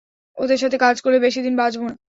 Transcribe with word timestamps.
ওদের 0.37 0.59
সাথে 0.59 0.77
কাজ 0.77 0.95
করলে 1.03 1.17
বেশি 1.19 1.39
দিন 1.41 1.53
বাঁচবো 1.57 1.83
না। 1.87 1.93